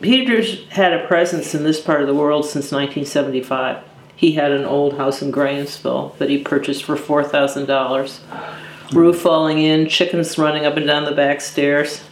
[0.00, 3.84] Peter's had a presence in this part of the world since 1975.
[4.16, 8.92] He had an old house in Grahamsville that he purchased for $4,000.
[8.92, 12.02] Roof falling in, chickens running up and down the back stairs,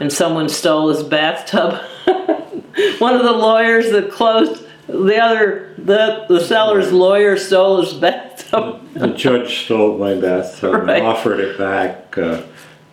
[0.00, 1.74] and someone stole his bathtub.
[2.98, 8.82] One of the lawyers that closed the other the the seller's lawyer stole his bathtub.
[8.94, 10.98] The judge stole my bathtub Right.
[10.98, 12.42] and offered it back uh,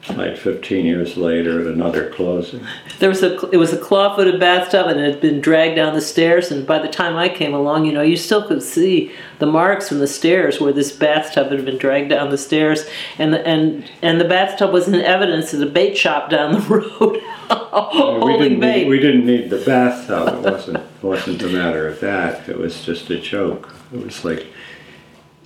[0.10, 2.66] like 15 years later at another closing.
[3.00, 6.02] There was a it was a claw-footed bathtub and it had been dragged down the
[6.02, 6.52] stairs.
[6.52, 9.90] And by the time I came along, you know, you still could see the marks
[9.90, 12.86] from the stairs where this bathtub had been dragged down the stairs.
[13.18, 16.60] And the, and and the bathtub was in evidence at a bait shop down the
[16.70, 18.84] road, we holding didn't bait.
[18.84, 20.46] need, we didn't need the bathtub.
[20.46, 22.48] It wasn't it wasn't a matter of that.
[22.48, 23.74] It was just a joke.
[23.94, 24.48] It was like,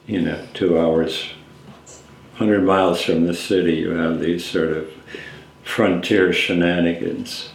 [0.05, 1.29] you know, two hours,
[2.39, 3.75] 100 miles from the city.
[3.75, 4.89] You have these sort of
[5.63, 7.49] frontier shenanigans.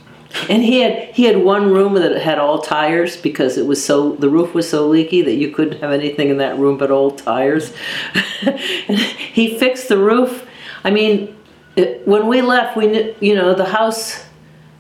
[0.51, 4.13] And he had he had one room that had all tires because it was so
[4.17, 7.19] the roof was so leaky that you couldn't have anything in that room but old
[7.19, 7.73] tires.
[9.33, 10.47] he fixed the roof.
[10.83, 11.35] I mean,
[11.77, 14.25] it, when we left, we knew you know the house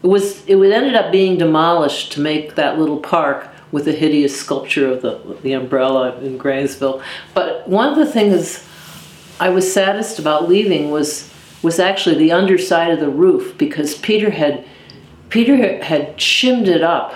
[0.02, 4.92] was it ended up being demolished to make that little park with the hideous sculpture
[4.92, 7.00] of the the umbrella in Grahamsville.
[7.32, 8.68] But one of the things
[9.40, 11.30] I was saddest about leaving was
[11.62, 14.64] was actually the underside of the roof because Peter had
[15.30, 17.14] Peter had shimmed it up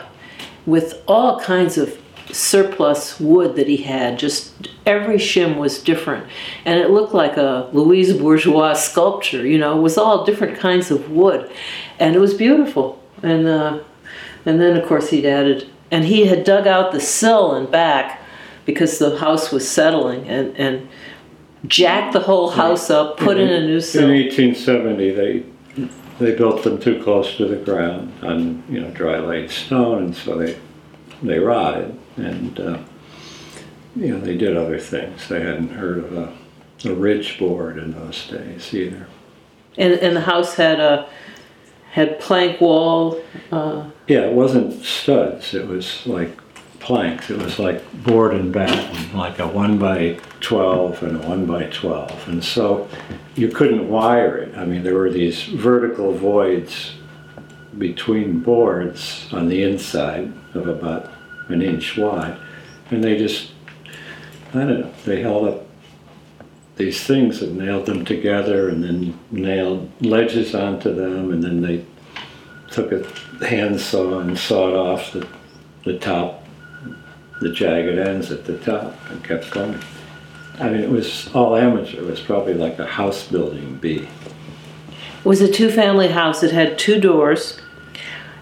[0.66, 1.96] with all kinds of
[2.32, 4.18] surplus wood that he had.
[4.18, 6.26] Just every shim was different,
[6.64, 9.46] and it looked like a Louise Bourgeois sculpture.
[9.46, 11.50] You know, it was all different kinds of wood,
[11.98, 13.02] and it was beautiful.
[13.22, 13.80] And uh,
[14.44, 18.20] and then of course he'd added, and he had dug out the sill and back
[18.64, 20.88] because the house was settling, and and
[21.66, 25.44] jacked the whole house up, put in a new In 1870, they
[26.18, 30.16] they built them too close to the ground on you know dry laid stone, and
[30.16, 30.58] so they
[31.22, 31.98] they rotted.
[32.16, 32.78] And uh,
[33.96, 35.28] you know they did other things.
[35.28, 36.32] They hadn't heard of a,
[36.84, 39.06] a ridge board in those days either.
[39.76, 41.08] And and the house had a
[41.92, 43.20] had plank wall.
[43.50, 45.54] Uh, Yeah, it wasn't studs.
[45.54, 46.36] It was like
[46.88, 47.28] planks.
[47.28, 51.64] It was like board and batten, like a one by twelve and a one by
[51.64, 52.88] twelve, and so
[53.36, 54.56] you couldn't wire it.
[54.56, 56.94] I mean, there were these vertical voids
[57.76, 61.12] between boards on the inside of about
[61.48, 62.38] an inch wide,
[62.90, 63.52] and they just,
[64.54, 65.66] I don't know, they held up
[66.76, 71.84] these things and nailed them together, and then nailed ledges onto them, and then they
[72.70, 73.04] took a
[73.44, 75.28] handsaw and sawed off the,
[75.84, 76.44] the top,
[77.40, 79.78] the jagged ends at the top, and kept going.
[80.60, 81.98] I mean, it was all amateur.
[81.98, 84.08] It was probably like a house building bee.
[85.20, 86.42] it was a two family house.
[86.42, 87.60] It had two doors,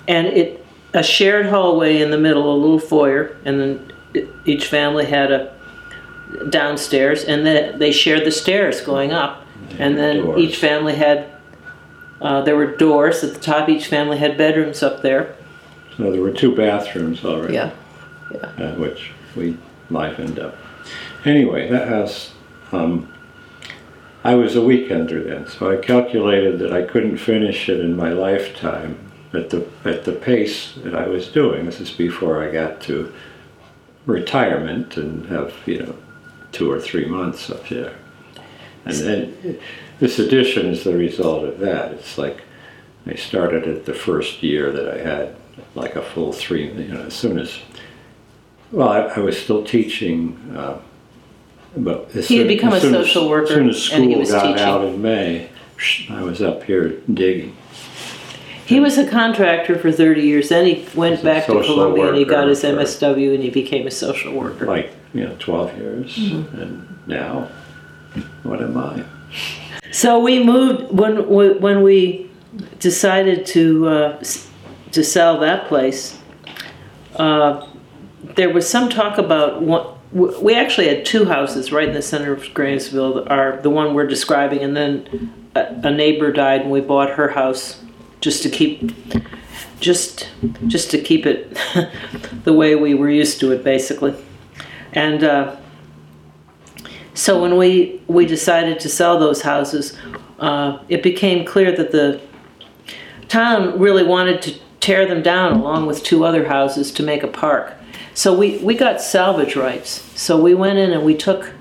[0.09, 0.65] and it
[0.95, 5.31] a shared hallway in the middle, a little foyer, and then it, each family had
[5.31, 5.53] a
[6.49, 9.45] downstairs, and then they shared the stairs going up,
[9.79, 10.39] and then Doors.
[10.41, 11.31] each family had.
[12.19, 13.69] Uh, there were doors at the top.
[13.69, 15.37] Each family had bedrooms up there.
[15.99, 17.53] So there were two bathrooms already.
[17.55, 17.73] Yeah.
[18.35, 19.57] Uh, which we
[19.91, 20.57] livened up.
[21.25, 22.33] Anyway, that house,
[22.73, 23.13] um,
[24.25, 28.11] I was a weekender then, so I calculated that I couldn't finish it in my
[28.11, 28.99] lifetime
[29.33, 31.67] at the at the pace that I was doing.
[31.67, 33.13] This is before I got to
[34.07, 35.97] retirement and have you know
[36.53, 37.95] two or three months up there.
[38.85, 39.59] And then
[39.99, 41.93] this edition is the result of that.
[41.93, 42.43] It's like
[43.07, 45.37] I started it the first year that I had
[45.75, 46.73] like a full three.
[46.73, 47.59] You know, as soon as
[48.73, 50.37] well, I, I was still teaching.
[50.57, 50.79] Uh,
[51.77, 53.91] but as He had soon- become as a soon as- social worker, As soon as
[53.93, 54.61] and he school was got teaching.
[54.63, 55.49] out in May,
[56.11, 57.57] I was up here digging.
[58.67, 60.49] He was a contractor for 30 years.
[60.49, 62.67] Then he went He's a back to social Columbia and he got worker his for-
[62.69, 64.67] MSW and he became a social worker.
[64.67, 66.61] like you know 12 years Mm-hmm.
[66.61, 67.49] and now
[68.43, 69.05] what am i
[69.93, 71.29] So we moved when
[71.61, 72.29] when we
[72.81, 74.49] decided to uh, s-
[74.93, 76.19] to sell that place.
[77.15, 77.65] Uh,
[78.23, 79.63] there was some talk about.
[80.13, 83.29] We actually had two houses right in the center of Grahamsville.
[83.31, 87.29] Our the one we're describing, and then a, a neighbor died, and we bought her
[87.29, 87.83] house
[88.21, 88.93] just to keep
[89.81, 90.29] just
[90.67, 91.57] just to keep it
[92.45, 94.15] the way we were used to it, basically.
[94.93, 95.57] And uh,
[97.15, 99.97] so when we we decided to sell those houses,
[100.39, 102.21] uh, it became clear that the
[103.29, 107.29] town really wanted to tear them down along with two other houses to make a
[107.29, 107.76] park.
[108.17, 110.03] So we, we got salvage rights.
[110.19, 111.53] So we went in and we took,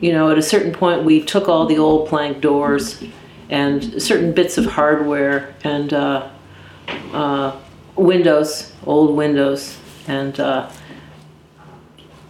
[0.00, 3.04] you know, at a certain point, we took all the old plank doors
[3.50, 6.30] and certain bits of hardware and uh,
[7.12, 7.54] uh,
[7.96, 9.76] windows, old windows,
[10.06, 10.70] and uh,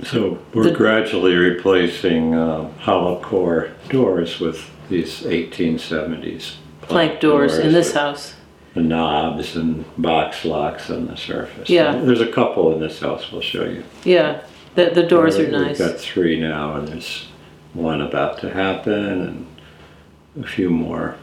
[0.02, 7.72] So we're The- gradually replacing uh, hollow core doors with these 1870s plank doors in
[7.72, 8.34] this house.
[8.78, 11.68] The knobs and box locks on the surface.
[11.68, 11.96] Yeah.
[11.96, 13.82] There's a couple in this house we'll show you.
[14.04, 14.44] Yeah,
[14.76, 15.80] the the doors uh, are nice.
[15.80, 15.92] We've nice.
[15.94, 17.26] got three now, and there's
[17.74, 21.16] one about to happen, and a few more.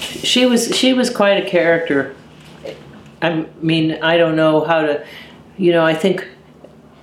[0.00, 2.14] She was she was quite a character.
[3.22, 5.06] I mean, I don't know how to,
[5.56, 6.28] you know, I think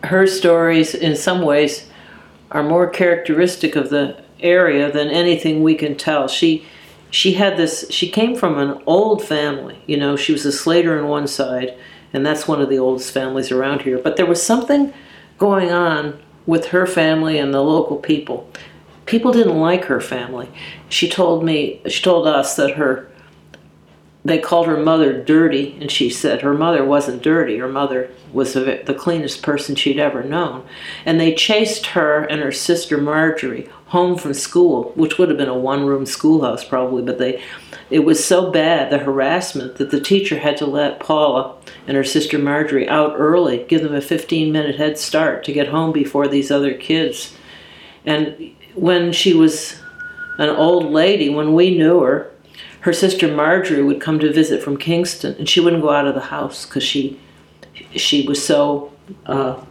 [0.03, 1.89] her stories in some ways
[2.51, 6.27] are more characteristic of the area than anything we can tell.
[6.27, 6.67] She
[7.13, 10.97] she had this she came from an old family, you know, she was a Slater
[10.99, 11.77] on one side,
[12.11, 14.91] and that's one of the oldest families around here, but there was something
[15.37, 18.49] going on with her family and the local people.
[19.05, 20.49] People didn't like her family.
[20.89, 23.07] She told me she told us that her
[24.25, 27.57] they called her mother dirty, and she said her mother wasn't dirty.
[27.57, 30.65] Her mother was the cleanest person she'd ever known.
[31.05, 35.49] And they chased her and her sister Marjorie home from school, which would have been
[35.49, 37.41] a one room schoolhouse probably, but they
[37.89, 41.55] it was so bad, the harassment, that the teacher had to let Paula
[41.85, 45.67] and her sister Marjorie out early, give them a 15 minute head start to get
[45.67, 47.35] home before these other kids.
[48.03, 49.79] And when she was
[50.39, 52.32] an old lady, when we knew her,
[52.83, 56.15] her sister Marjorie would come to visit from Kingston, and she wouldn't go out of
[56.15, 57.17] the house because she
[57.95, 58.91] she was so
[59.25, 59.63] uh,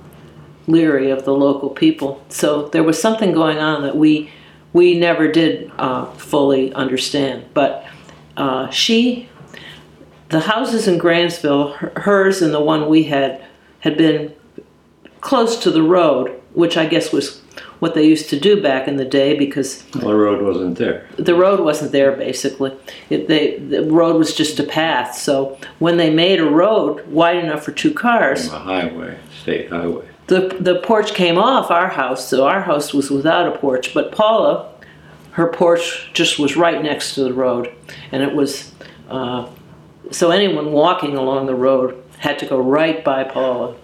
[0.66, 2.24] leery of the local people.
[2.30, 4.30] So there was something going on that we
[4.72, 7.44] we never did uh, fully understand.
[7.52, 7.86] But
[8.38, 9.28] uh, she,
[10.30, 13.44] the houses in Grahamsville, her- hers and the one we had,
[13.80, 14.34] had been
[15.20, 17.41] close to the road, which I guess was
[17.80, 21.06] what they used to do back in the day because Well, the road wasn't there.
[21.16, 22.72] the road wasn't there basically.
[23.10, 25.14] It, they, the road was just a path.
[25.16, 30.06] So when they made a road wide enough for two cars, A highway, state highway.
[30.28, 33.92] the the porch came off our house, so our house was without a porch.
[33.92, 34.68] But Paula,
[35.32, 37.70] her porch just was right next to the road,
[38.12, 38.72] and it was
[39.10, 39.48] uh,
[40.10, 43.74] so anyone walking along the road had to go right by Paula,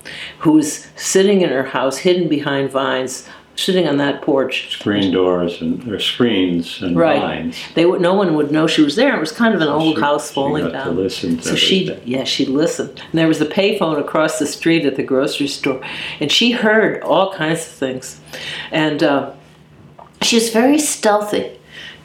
[0.41, 4.71] who was sitting in her house, hidden behind vines, sitting on that porch.
[4.71, 7.21] Screen doors and or screens and Right.
[7.21, 7.57] vines.
[7.75, 9.17] They would, no one would know she was there.
[9.17, 10.97] It was kind of an old She- house she falling to down.
[10.97, 13.03] listen to so she, yeah, she listened.
[13.11, 15.81] And there was a payphone across the street at the grocery store,
[16.21, 18.21] and she heard all kinds of things.
[18.71, 19.31] And uh,
[20.33, 21.58] was very stealthy.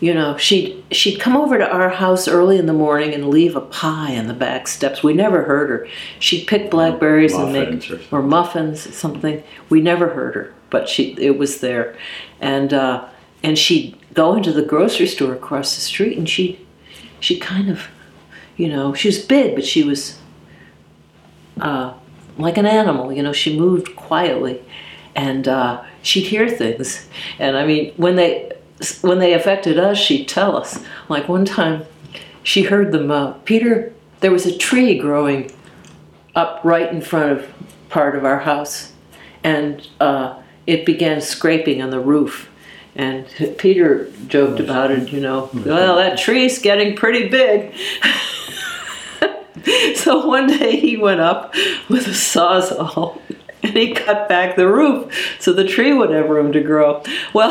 [0.04, 3.56] You know, she'd she'd come over to our house early in the morning and leave
[3.56, 5.02] a pie on the back steps.
[5.02, 5.88] We never heard her.
[6.20, 8.08] She'd pick blackberries and make Muffins or something.
[8.12, 9.44] or muffins, something.
[9.70, 11.96] We never heard her, but she it was there,
[12.42, 13.08] and uh,
[13.44, 16.60] and she'd go into the grocery store across the street, and she
[17.22, 17.88] she kind of,
[18.58, 20.20] you know, she was big, but she was
[21.62, 21.94] uh,
[22.38, 23.14] like an animal.
[23.14, 24.62] You know, she moved quietly,
[25.16, 27.08] and uh, she'd hear things.
[27.40, 28.53] And I mean, when they
[29.02, 30.84] when they affected us, she'd tell us.
[31.10, 31.86] Like one time,
[32.42, 33.12] she heard them.
[33.12, 35.52] Uh, Peter, there was a tree growing
[36.36, 37.54] up right in front of
[37.90, 38.92] part of our house,
[39.44, 42.50] and uh, it began scraping on the roof.
[42.96, 43.26] And
[43.58, 45.50] Peter joked about it, you know.
[45.54, 47.74] Well, that tree's getting pretty big.
[49.96, 51.56] so one day he went up
[51.90, 53.20] with a sawzall
[53.74, 57.02] and he cut back the roof so the tree would have room to grow.
[57.34, 57.50] Well,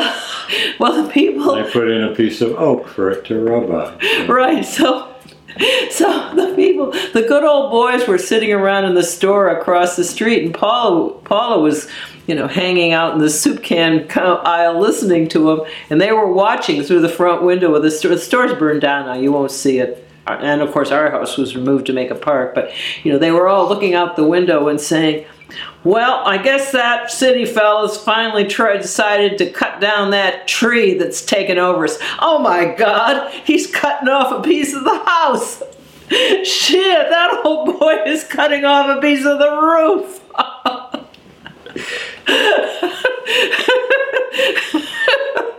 [0.79, 4.27] well, the people They put in a piece of oak for it to rub on.
[4.27, 4.63] Right.
[4.63, 5.11] So,
[5.89, 10.03] so the people, the good old boys, were sitting around in the store across the
[10.03, 11.87] street, and Paula, Paula was,
[12.27, 16.31] you know, hanging out in the soup can aisle listening to them, and they were
[16.31, 18.11] watching through the front window of the store.
[18.11, 20.07] The store's burned down now; you won't see it.
[20.25, 22.55] And of course, our house was removed to make a park.
[22.55, 22.71] But
[23.03, 25.25] you know, they were all looking out the window and saying.
[25.83, 31.23] Well, I guess that city fella's finally tried, decided to cut down that tree that's
[31.23, 31.97] taken over us.
[32.19, 35.61] Oh my God, he's cutting off a piece of the house.
[36.09, 40.19] Shit, that old boy is cutting off a piece of the roof.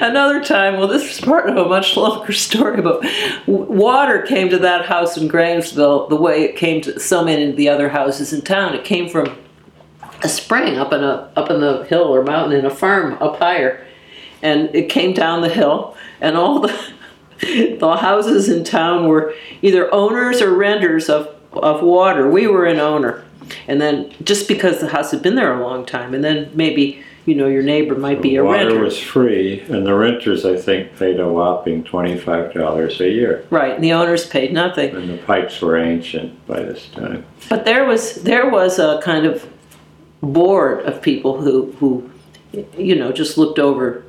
[0.00, 3.04] Another time, well, this was part of a much longer story, but
[3.46, 7.56] water came to that house in Grahamsville the way it came to so many of
[7.56, 8.74] the other houses in town.
[8.74, 9.36] It came from
[10.22, 13.38] a spring up in a up in the hill or mountain in a farm up
[13.38, 13.86] higher,
[14.40, 16.92] and it came down the hill, and all the
[17.78, 22.28] the houses in town were either owners or renters of of water.
[22.28, 23.24] We were an owner,
[23.68, 27.02] and then just because the house had been there a long time, and then maybe
[27.24, 28.64] you know your neighbor might be a renter.
[28.64, 28.84] Water renter.
[28.84, 33.46] was free, and the renters, I think, paid a whopping twenty-five dollars a year.
[33.50, 34.94] Right, and the owners paid nothing.
[34.94, 37.24] And the pipes were ancient by this time.
[37.48, 39.48] But there was there was a kind of
[40.20, 42.10] board of people who who
[42.76, 44.04] you know just looked over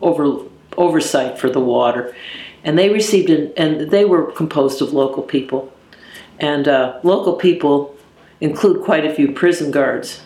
[0.00, 0.44] over
[0.76, 2.14] oversight for the water,
[2.64, 5.72] and they received an, and they were composed of local people,
[6.38, 7.96] and uh, local people
[8.40, 10.22] include quite a few prison guards,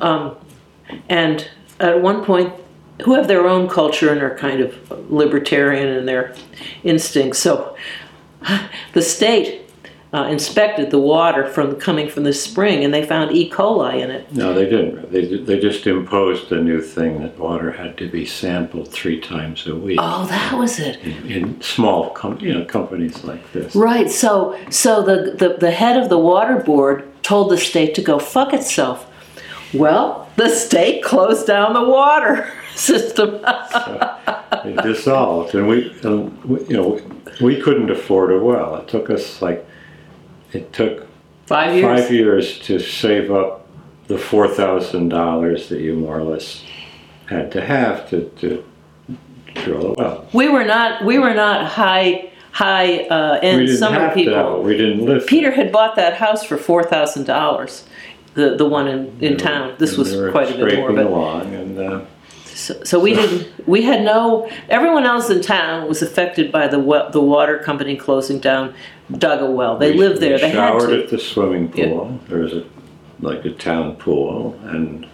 [0.00, 0.36] um,
[1.08, 2.52] and at one point
[3.04, 6.34] who have their own culture and are kind of libertarian in their
[6.82, 7.38] instincts.
[7.38, 7.76] So
[8.94, 9.62] the state
[10.14, 13.50] uh, inspected the water from coming from the spring, and they found E.
[13.50, 14.32] coli in it.
[14.32, 15.12] No, they didn't.
[15.12, 19.66] They, they just imposed a new thing that water had to be sampled three times
[19.66, 20.96] a week Oh, that was it.
[21.02, 23.74] in, in small, com- you know, companies like this.
[23.76, 24.08] Right.
[24.10, 28.18] So, so the, the the head of the water board told the state to go
[28.18, 29.12] fuck itself.
[29.74, 33.40] Well, the state closed down the water system.
[33.44, 37.00] It dissolved, and we, and we, you know,
[37.40, 38.76] we couldn't afford a well.
[38.76, 39.66] It took us like,
[40.52, 41.06] it took
[41.46, 42.00] Five years.
[42.00, 43.66] five years to save up
[44.08, 46.64] the four thousand dollars that you more or less
[47.26, 48.64] had to have to, to
[49.54, 50.26] drill a well.
[50.32, 51.04] We were not.
[51.04, 54.56] We were not high high uh, end summer people.
[54.56, 54.60] to.
[54.60, 55.26] We didn't live.
[55.26, 57.84] Peter had bought that house for four thousand dollars.
[58.36, 59.74] The the one in, in town.
[59.78, 62.04] This was quite a bit more, but along, and uh,
[62.44, 63.66] so, so we didn't.
[63.66, 64.50] We had no.
[64.68, 68.74] Everyone else in town was affected by the well, the water company closing down.
[69.10, 69.78] Dug a well.
[69.78, 70.38] They we- lived there.
[70.38, 71.04] They had showered to.
[71.04, 71.86] at the swimming Yeah.
[71.86, 72.20] pool.
[72.28, 72.64] There was a
[73.20, 75.06] like a town pool, and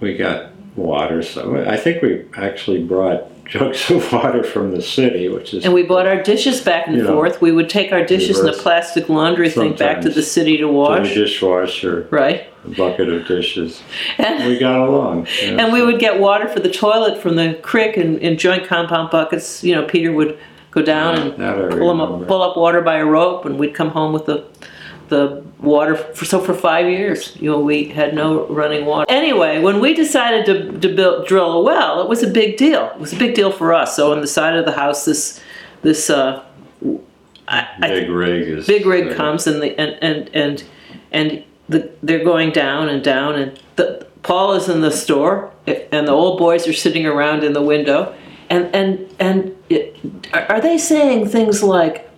[0.00, 1.22] we got water.
[1.22, 5.74] So I think we actually brought jugs of water from the city, which is And
[5.74, 7.40] we bought our dishes back and You know, forth.
[7.40, 10.62] We would take our dishes in a plastic laundry thing back to the city to
[10.62, 11.14] to the wash.
[11.14, 12.44] dishwasher, Right.
[12.64, 13.82] a bucket of dishes.
[14.18, 15.26] And, We got along.
[15.42, 18.18] you know, and we so- would get water for the toilet from the creek and,
[18.18, 19.62] in joint compound buckets.
[19.62, 20.38] You know, Peter would
[20.70, 21.62] go down and That I
[22.02, 24.42] up, pull up water by a rope, and we'd come home with the
[25.14, 25.96] the water.
[25.96, 29.06] For, so for five years, you know, we had no running water.
[29.08, 32.90] Anyway, when we decided to, to build drill a well, it was a big deal.
[32.94, 33.96] It was a big deal for us.
[33.96, 35.40] So on the side of the house, this
[35.82, 36.44] this uh,
[37.48, 39.16] I, I big rig is big rig there.
[39.16, 40.64] comes and the and and and
[41.12, 46.08] and the, they're going down and down and the, Paul is in the store and
[46.08, 48.14] the old boys are sitting around in the window
[48.50, 49.96] and and and it,
[50.32, 52.10] are they saying things like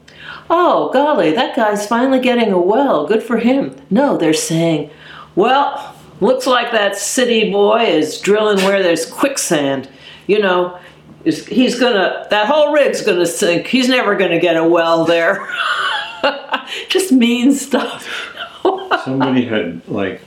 [0.50, 3.06] oh golly that guy's finally getting a well.
[3.06, 3.76] Good for him.
[3.90, 4.90] No they're saying
[5.34, 9.88] well looks like that city boy is drilling where there's quicksand.
[10.26, 10.78] You know
[11.26, 13.66] he's gonna that whole rig's gonna sink.
[13.66, 15.48] He's never gonna get a well there.
[16.88, 18.08] Just mean stuff.
[19.04, 20.22] Somebody had like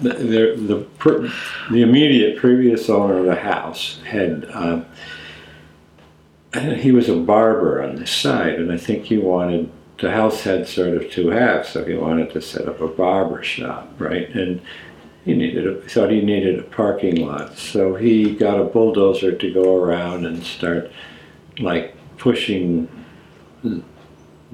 [0.00, 1.30] the the the,
[1.70, 4.44] the immediate previous owner of the house had.
[4.44, 4.86] And
[6.76, 9.70] he was a barber on the side, and I think he wanted
[10.02, 13.42] the house had sort of two halves, so he wanted to set up a barber
[13.42, 14.28] shop, right?
[14.30, 14.60] And
[15.24, 19.52] he needed a, thought he needed a parking lot, so he got a bulldozer to
[19.52, 20.90] go around and start
[21.60, 22.88] like pushing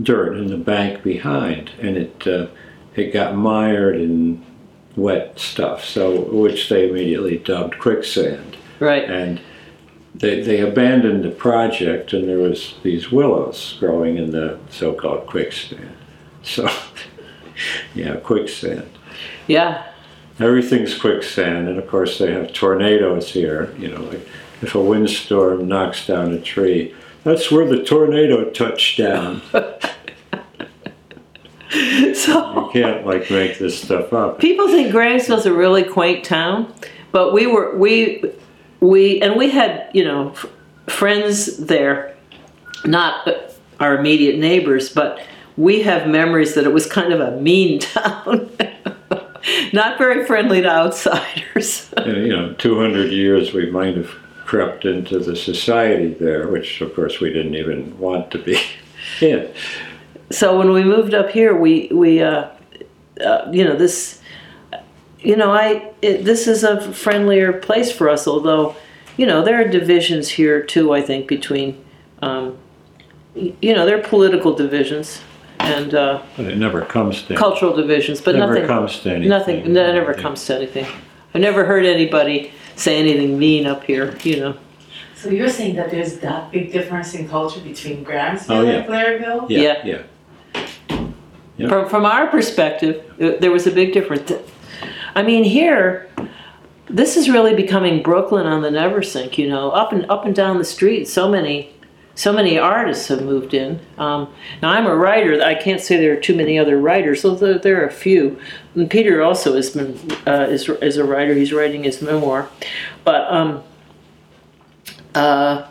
[0.02, 2.48] dirt in the bank behind, and it uh,
[2.94, 4.44] it got mired in
[4.96, 9.08] wet stuff, so which they immediately dubbed quicksand, right.
[9.08, 9.40] And
[10.14, 15.90] they they abandoned the project, and there was these willows growing in the so-called quicksand.
[16.44, 16.68] So,
[17.94, 18.88] yeah, quicksand.
[19.48, 19.84] yeah
[20.40, 23.74] Everything's quicksand, and of course they have tornadoes here.
[23.76, 24.26] You know, like
[24.62, 29.42] if a windstorm knocks down a tree, that's where the tornado touched down.
[32.14, 34.38] so You can't like make this stuff up.
[34.38, 36.72] people think Grahamsville's a really quaint town,
[37.12, 38.22] but we were we
[38.80, 40.46] we and we had you know f-
[40.86, 42.16] friends there,
[42.84, 43.28] not
[43.80, 45.20] our immediate neighbors, but
[45.56, 48.50] we have memories that it was kind of a mean town,
[49.72, 51.86] not very friendly to outsiders.
[51.98, 54.10] And, you know, 200 years we might have
[54.46, 58.58] crept into the society there, which of course we didn't even want to be
[59.20, 59.52] in.
[60.30, 62.48] so when we moved up here, we we uh,
[63.20, 64.22] uh, you know this,
[65.20, 68.26] you know I it, this is a friendlier place for us.
[68.26, 68.76] Although,
[69.16, 70.92] you know there are divisions here too.
[70.92, 71.82] I think between,
[72.22, 72.56] um,
[73.34, 75.20] you know there are political divisions
[75.60, 79.28] and uh, But it never comes to cultural divisions, but never nothing comes to anything.
[79.28, 80.86] nothing that never comes to anything.
[81.34, 84.16] I've never heard anybody say anything mean up here.
[84.22, 84.56] You know.
[85.16, 88.70] So you're saying that there's that big difference in culture between Grahamsville Oh, yeah.
[88.70, 89.50] and Claryville?
[89.50, 90.02] Yeah, yeah.
[91.56, 91.68] Yeah.
[91.68, 94.30] From, from our perspective, uh, there was a big difference.
[95.14, 96.08] I mean, here,
[96.86, 99.38] this is really becoming Brooklyn on the Neversink.
[99.38, 101.74] You know, up and up and down the street, so many,
[102.14, 103.80] so many artists have moved in.
[103.98, 105.42] Um, now I'm a writer.
[105.42, 108.38] I can't say there are too many other writers, although there are a few.
[108.74, 111.34] And Peter also has been uh, is is a writer.
[111.34, 112.48] He's writing his memoir,
[113.04, 113.62] but um,
[115.14, 115.66] uh,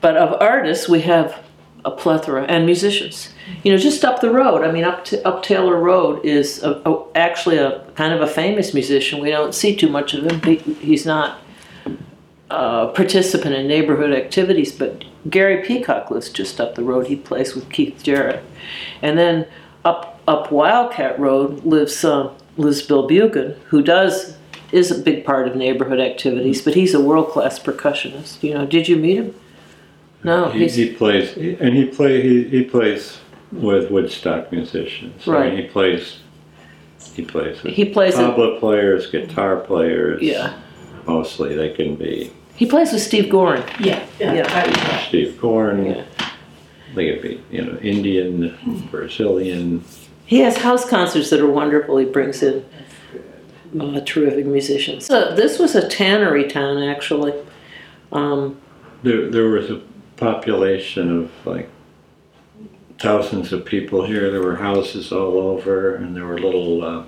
[0.00, 1.45] but of artists we have
[1.86, 3.30] a plethora and musicians.
[3.62, 4.62] You know, just up the road.
[4.64, 8.26] I mean, up to up Taylor Road is a, a, actually a kind of a
[8.26, 9.20] famous musician.
[9.20, 10.42] We don't see too much of him.
[10.42, 11.38] He, he's not
[12.50, 17.06] a participant in neighborhood activities, but Gary Peacock lives just up the road.
[17.06, 18.44] He plays with Keith Jarrett,
[19.00, 19.46] and then
[19.84, 24.36] up up Wildcat Road lives uh, lives Bill Buchen, who does
[24.72, 28.42] is a big part of neighborhood activities, but he's a world class percussionist.
[28.42, 29.34] You know, did you meet him?
[30.24, 33.18] No, He, he's he plays, and he play he, he plays
[33.52, 35.26] with Woodstock musicians.
[35.28, 35.52] I Right.
[35.54, 36.18] mean, he plays.
[37.14, 38.18] He plays with he plays it.
[38.22, 40.20] tabla players, guitar players.
[40.22, 40.58] Yeah,
[41.06, 43.62] Mostly they can be he plays with Steve Gorn.
[43.80, 44.58] Yeah, yeah, Yeah.
[44.58, 45.04] right.
[45.08, 45.86] Steve Gorn.
[45.86, 46.04] Yeah.
[46.94, 49.84] They could be you know Indian, Brazilian.
[50.24, 51.98] He has house concerts that are wonderful.
[51.98, 52.64] He brings in
[53.80, 55.06] uh, terrific musicians.
[55.06, 57.32] So this was a tannery town, actually.
[58.12, 58.56] Um,
[59.02, 59.80] There there was a
[60.16, 61.68] population of like
[62.98, 64.30] thousands of people here.
[64.30, 67.04] There were houses all over, and there were little uh,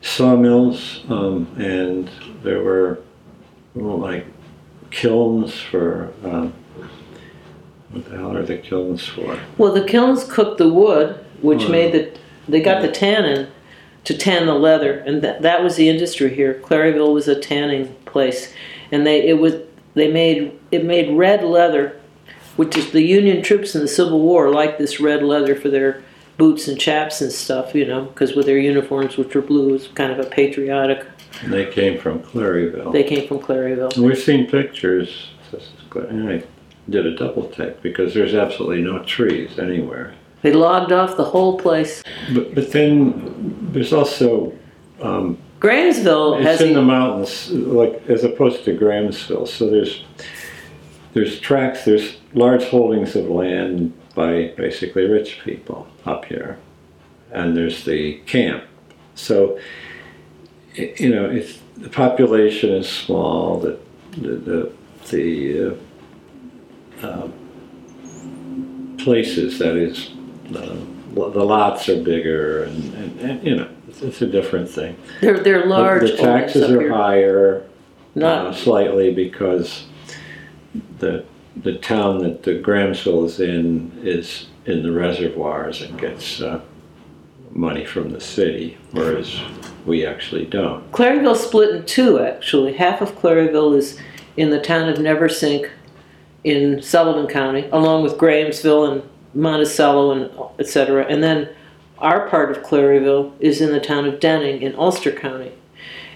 [0.00, 2.10] sawmills, um, and
[2.42, 3.00] there were
[3.74, 4.26] like
[4.90, 6.12] kilns for.
[6.24, 6.52] Um,
[7.90, 9.38] what the hell are the kilns for?
[9.58, 11.68] well, the kilns cooked the wood, which Oh.
[11.68, 12.10] made the
[12.48, 13.48] they got the tannin
[14.04, 16.60] to tan the leather, and that that was the industry here.
[16.62, 18.52] Claryville was a tanning place,
[18.90, 19.54] and they it was
[19.94, 21.95] they made it made red leather,
[22.56, 26.02] which is the Union troops in the Civil War liked this red leather for their
[26.36, 29.72] boots and chaps and stuff, you know, because with their uniforms, which were blue, it
[29.72, 31.06] was kind of a patriotic.
[31.42, 32.92] And they came from Claryville.
[32.92, 33.94] They came from Claryville.
[33.96, 35.30] And We've seen pictures.
[35.50, 36.44] This is Cla- and I
[36.88, 40.14] did a double take because there's absolutely no trees anywhere.
[40.42, 42.02] They logged off the whole place.
[42.32, 44.56] But, but then there's also
[45.02, 49.48] um, Grahamsville it's has in the mountains, like as opposed to Grahamsville.
[49.48, 50.04] So there's
[51.16, 56.58] there's tracts, there's large holdings of land by basically rich people up here,
[57.32, 58.64] and there's the camp.
[59.14, 59.58] So
[60.74, 63.78] you know, if the population is small, the
[64.18, 64.72] the the,
[65.10, 65.78] the
[67.02, 67.28] uh, uh,
[68.98, 70.10] places that is.
[70.54, 70.76] Uh,
[71.14, 74.98] the lots are bigger, and, and, and you know, it's, it's a different thing.
[75.22, 76.10] they're they're The- large.
[76.10, 76.92] The taxes are here.
[76.92, 79.86] higher, uh, Not slightly because
[80.98, 81.24] the,
[81.56, 86.60] the town that the Grahamsville is in is in the reservoirs and gets, uh,
[87.56, 89.40] money from the city, whereas
[89.86, 90.90] we actually don't.
[90.92, 92.74] Claryville split in two actually.
[92.74, 93.98] Half of Claryville is
[94.36, 95.70] in the town of Neversink
[96.44, 99.02] in Sullivan County, along with Grahamsville and
[99.34, 101.04] Monticello and et cetera.
[101.06, 101.48] And then
[101.98, 105.52] our part of Claryville is in the town of Denning in Ulster County.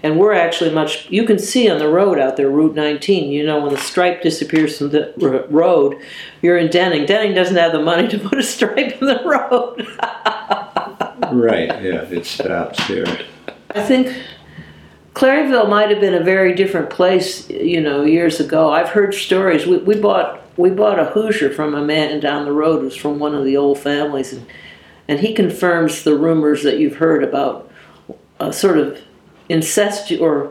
[0.02, 3.44] And we're actually much, you can see on the road out there, Route 19, you
[3.44, 6.00] know, when the stripe disappears from the r- road,
[6.40, 7.04] you're in Denning.
[7.04, 9.86] Denning doesn't have the money to put a stripe in the road.
[11.32, 13.06] Right, yeah, it stops here.
[13.70, 14.16] I think
[15.14, 18.72] Claryville might have been a very different place, you know, years ago.
[18.72, 19.66] I've heard stories.
[19.66, 23.18] We, we bought we bought a Hoosier from a man down the road who's from
[23.18, 24.46] one of the old families, and
[25.08, 27.70] and he confirms the rumors that you've heard about
[28.38, 29.00] a sort of
[29.50, 30.50] incest or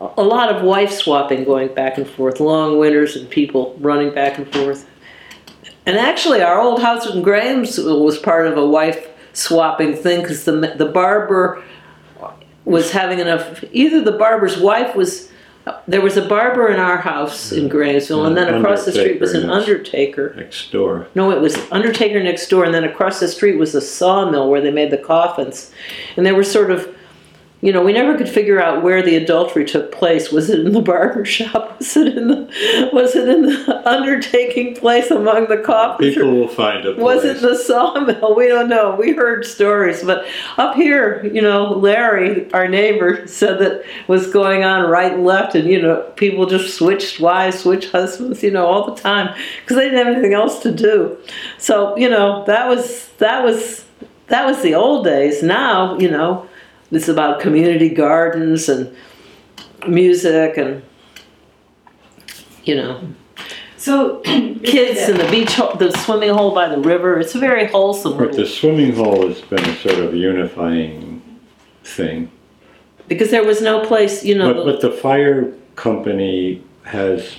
[0.00, 4.38] a lot of wife swapping going back and forth, long winters and people running back
[4.38, 4.88] and forth.
[5.86, 10.44] And actually, our old house in Grahamsville was part of a wife swapping thing because
[10.44, 11.62] the the barber
[12.64, 13.64] was having enough.
[13.72, 15.28] Either the barber's wife was.
[15.86, 19.34] There was a barber in our house in Grahamsville, and then across the street was
[19.34, 20.34] an Undertaker undertaker.
[20.34, 21.06] Next door.
[21.14, 24.62] No, it was Undertaker next door, and then across the street was a sawmill where
[24.62, 25.70] they made the coffins.
[26.16, 26.92] And they were sort of,
[27.62, 30.32] you know, we never could figure out where the adultery took place.
[30.32, 31.78] Was it in the barber shop?
[31.80, 36.14] Was it in the was it in the undertaking place among the uh, coffee?
[36.14, 36.96] People will find place.
[36.96, 38.34] Was it the sawmill?
[38.40, 38.96] We don't know.
[38.98, 44.64] We heard stories, but up here, you know, Larry, our neighbor, said that was going
[44.64, 48.66] on right and left, and you know, people just switched wives, switched husbands, you know,
[48.66, 51.18] all the time because they didn't have anything else to do.
[51.58, 53.84] So you know, that was that was
[54.28, 55.42] that was the old days.
[55.42, 56.48] Now, you know,
[56.90, 58.94] it's about community gardens and
[59.86, 60.82] music and
[62.64, 63.00] you know
[63.76, 67.18] So kids in the beach, ho- the swimming hole by the river.
[67.18, 68.18] It's a very wholesome.
[68.18, 71.22] But the swimming hole has been a sort of unifying
[71.82, 72.30] thing
[73.08, 74.52] because there was no place, you know.
[74.52, 77.36] But, but the fire company has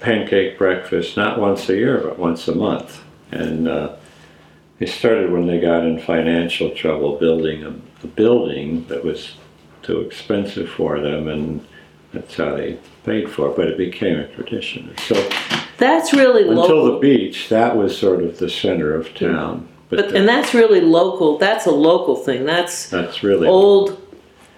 [0.00, 3.04] pancake breakfast, not once a year, but once a month.
[3.30, 3.94] And uh,
[4.82, 7.68] they started when they got in financial trouble building a,
[8.02, 9.36] a building that was
[9.82, 11.64] too expensive for them, and
[12.12, 13.56] that's how they paid for it.
[13.56, 14.92] But it became a tradition.
[15.06, 15.14] So
[15.78, 16.94] that's really until local.
[16.94, 19.68] the beach, that was sort of the center of town.
[19.88, 21.38] But, but, and that's really local.
[21.38, 22.44] That's a local thing.
[22.44, 24.02] That's that's really old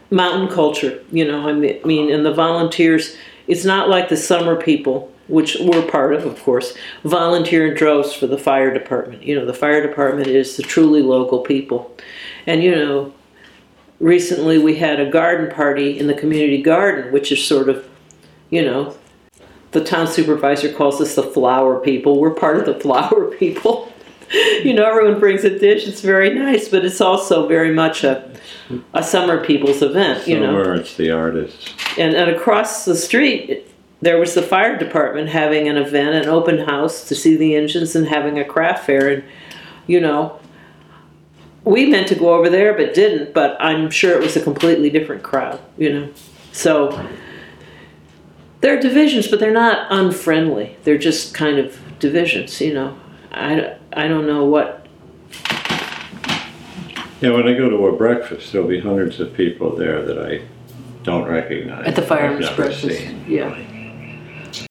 [0.09, 1.05] mountain culture.
[1.13, 3.15] You know, I mean, and the volunteers.
[3.47, 8.13] It's not like the summer people, which we're part of, of course, volunteer in droves
[8.13, 9.23] for the fire department.
[9.23, 11.97] You know, the fire department is the truly local people,
[12.47, 13.13] and you know,
[14.01, 17.89] recently we had a garden party in the community garden, which is sort of,
[18.51, 18.97] you know,
[19.73, 22.21] the town supervisor calls us the flower people.
[22.21, 23.93] We're part of the flower people.
[24.33, 25.87] you know, everyone brings a dish.
[25.87, 28.31] It's very nice, but it's also very much a
[28.95, 30.27] a summer people's event.
[30.27, 31.73] You know, somewhere it's the artists.
[31.99, 33.67] and, and across the street
[34.05, 37.97] there was the fire department having an event, an open house to see the engines
[37.97, 39.09] and having a craft fair.
[39.09, 39.25] And
[39.87, 40.41] you know,
[41.65, 43.35] we meant to go over there but didn't.
[43.35, 45.61] But I'm sure it was a completely different crowd.
[45.77, 46.11] You know,
[46.53, 47.09] so.
[48.61, 50.79] There are divisions, but they're not unfriendly.
[50.85, 52.99] They're just kind of divisions, you know.
[53.31, 54.87] I, I don't know what
[57.21, 60.43] Yeah, when I go to a breakfast, there'll be hundreds of people there that I
[61.03, 61.87] don't recognize.
[61.87, 63.45] At the I've fireman's breakfast, seen, yeah.
[63.45, 63.74] really.